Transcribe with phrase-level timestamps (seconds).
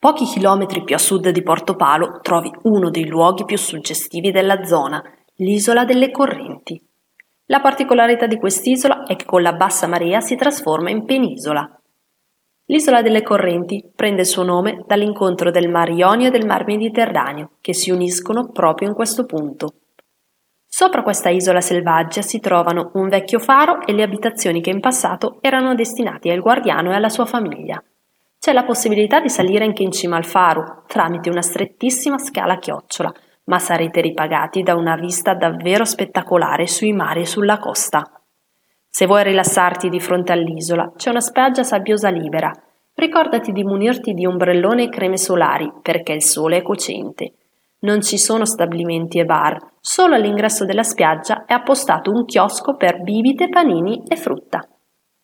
[0.00, 4.64] Pochi chilometri più a sud di Porto Palo trovi uno dei luoghi più suggestivi della
[4.64, 5.04] zona,
[5.36, 6.82] l'isola delle correnti.
[7.48, 11.70] La particolarità di quest'isola è che con la bassa marea si trasforma in penisola.
[12.64, 17.56] L'isola delle correnti prende il suo nome dall'incontro del Mar Ionio e del Mar Mediterraneo,
[17.60, 19.74] che si uniscono proprio in questo punto.
[20.66, 25.36] Sopra questa isola selvaggia si trovano un vecchio faro e le abitazioni che in passato
[25.42, 27.84] erano destinate al guardiano e alla sua famiglia.
[28.40, 32.58] C'è la possibilità di salire anche in cima al faro, tramite una strettissima scala a
[32.58, 33.12] chiocciola,
[33.44, 38.02] ma sarete ripagati da una vista davvero spettacolare sui mari e sulla costa.
[38.88, 42.50] Se vuoi rilassarti di fronte all'isola, c'è una spiaggia sabbiosa libera.
[42.94, 47.34] Ricordati di munirti di ombrellone e creme solari, perché il sole è cocente.
[47.80, 53.02] Non ci sono stabilimenti e bar, solo all'ingresso della spiaggia è appostato un chiosco per
[53.02, 54.66] bibite, panini e frutta.